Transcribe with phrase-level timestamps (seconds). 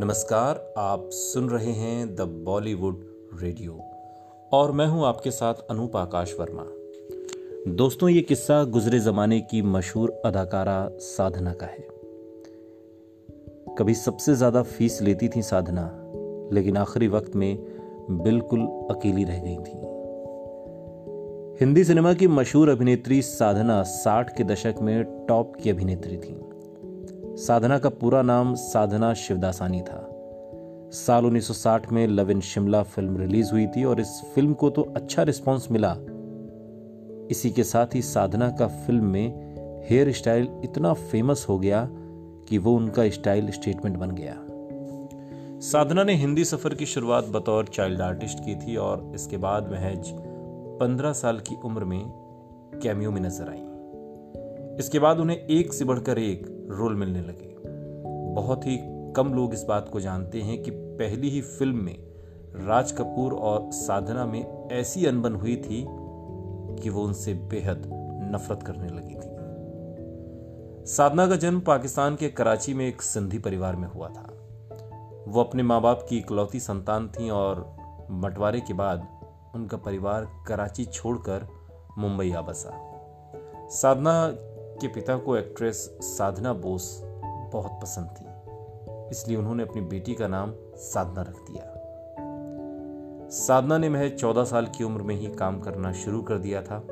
[0.00, 3.00] नमस्कार, आप सुन रहे हैं द बॉलीवुड
[3.42, 3.72] रेडियो
[4.52, 6.64] और मैं हूँ आपके साथ अनूप आकाश वर्मा।
[7.72, 11.86] दोस्तों, ये किस्सा गुजरे जमाने की मशहूर अदाकारा साधना का है।
[13.78, 15.84] कभी सबसे ज़्यादा फ़ीस लेती थी साधना,
[16.52, 17.58] लेकिन आखिरी वक्त में
[18.10, 19.80] बिल्कुल अकेली रह गई थी।
[21.60, 26.51] हिंदी सिनेमा की मशहूर अभिनेत्री साधना साठ के दशक में टॉप की अभिनेत्री थी।
[27.36, 30.08] साधना का पूरा नाम साधना शिवदासानी था।
[30.92, 34.82] साल 1960 में love in Shimla film release हुई थी और इस फ़िल्म को तो
[34.96, 35.96] अच्छा रिस्पांस मिला।
[37.30, 41.88] इसी के साथ ही साधना का फ़िल्म में हेयर स्टाइल इतना फ़ेमस हो गया
[42.48, 44.36] कि वो उनका स्टाइल स्टेटमेंट बन गया।
[45.60, 50.12] साधना ने हिंदी सफ़र की शुरुआत बतौर चाइल्ड आर्टिस्ट की थी और इसके बाद महज
[50.80, 52.02] पंद्रह साल की उम्र में
[52.82, 53.62] कैमियो में नज़र आई।
[54.78, 57.54] इसके बाद उन्हें एक से बढ़कर एक रोल मिलने लगे।
[58.34, 58.78] बहुत ही
[59.16, 61.96] कम लोग इस बात को जानते हैं कि पहली ही फ़िल्म में
[62.56, 65.86] राज कपूर और साधना में ऐसी अनबन हुई थी
[66.82, 67.82] कि वो उनसे बेहद
[68.34, 69.32] नफरत करने लगी थी।
[70.86, 74.28] साधना का जन्म पाकिस्तान के कराची में एक सिंधी परिवार में हुआ था।
[75.28, 77.76] वो अपने माँ बाप की इकलौती संतान थी और
[78.10, 79.08] बंटवारे के बाद
[79.54, 81.48] उनका परिवार कराची छोड़कर
[81.98, 82.72] मुंबई आ बसा।
[83.68, 84.34] साधना
[84.82, 87.00] के पिता को एक्ट्रेस साधना बोस
[87.52, 88.24] बहुत पसंद थी,
[89.10, 90.52] इसलिए उन्होंने अपनी बेटी का नाम
[90.82, 91.70] साधना रख दिया।
[93.32, 96.82] साधना ने महज चौदह साल की उम्र में ही काम करना शुरू कर दिया था।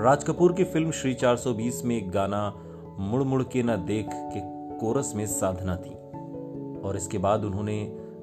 [0.00, 2.52] राज कपूर की फ़िल्म श्री 420 में एक गाना,
[3.00, 4.40] मुड़ मुड़ के ना देख के
[4.80, 5.94] कोरस में साधना थी,
[6.80, 7.78] और इसके बाद उन्होंने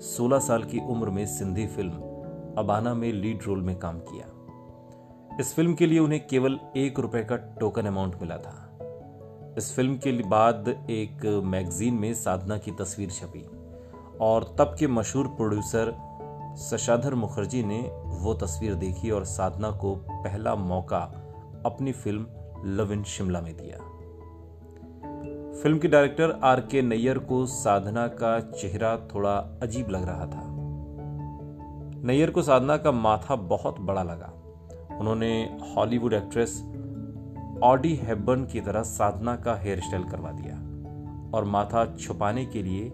[0.08, 2.12] 16 साल की उम्र में सिंधी फ़िल्म
[2.58, 4.33] अबाना में लीड रोल में काम किया।
[5.40, 9.96] इस फ़िल्म के लिए उन्हें केवल एक रुपए का टोकन अमाउंट मिला था। इस फ़िल्म
[9.98, 13.46] के बाद एक मैगजीन में साधना की तस्वीर छपी
[14.22, 15.92] और तब के मशहूर प्रोड्यूसर
[16.58, 21.00] शशाधर मुखर्जी ने वो तस्वीर देखी और साधना को पहला मौका
[21.66, 22.28] अपनी फ़िल्म
[22.66, 23.78] लव इन शिमला में दिया।
[25.64, 30.46] फ़िल्म के डायरेक्टर आर के नैयर को साधना का चेहरा थोड़ा अजीब लग रहा था।
[32.04, 34.40] नैयर को साधना का माथा बहुत बड़ा लगा।
[35.00, 36.62] उन्होंने हॉलीवुड एक्ट्रेस
[37.64, 40.56] ऑडी हेबर्न की तरह साधना का हेयर स्टाइल करवा दिया
[41.38, 42.92] और माथा छुपाने के लिए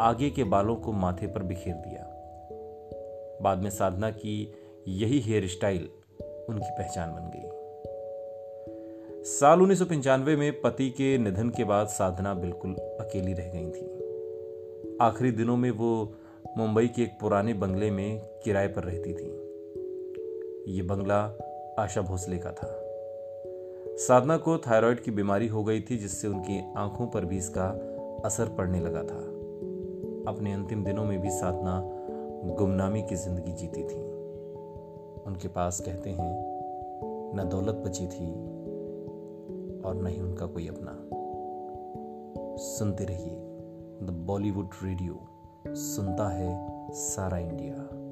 [0.00, 2.10] आगे के बालों को माथे पर बिखेर दिया।
[3.42, 4.52] बाद में साधना की
[4.88, 5.88] यही हेयर स्टाइल
[6.48, 7.50] उनकी पहचान बन गई।
[9.24, 13.70] साल उन्नीस सौ पंचानवे में पति के निधन के बाद साधना बिल्कुल अकेली रह गई
[13.70, 16.14] थी। आखिरी दिनों में वो
[16.56, 19.43] मुंबई के एक पुराने बंगले में किराए पर रहती थी।
[20.68, 21.18] ये बंगला
[21.78, 22.68] आशा भोसले का था।
[23.96, 27.66] साधना को थायराइड की बीमारी हो गई थी, जिससे उनकी आँखों पर भी इसका
[28.24, 29.18] असर पड़ने लगा था।
[30.32, 31.82] अपने अंतिम दिनों में भी साधना
[32.54, 34.00] गुमनामी की ज़िंदगी जीती थी।
[35.22, 36.32] उनके पास कहते हैं,
[37.36, 38.32] न दौलत बची थी
[39.80, 40.98] और न ही उनका कोई अपना।
[42.56, 43.36] सुनते रहिए
[44.02, 45.20] द बॉलीवुड रेडियो,
[45.68, 48.03] सुनता है सारा इंडिया।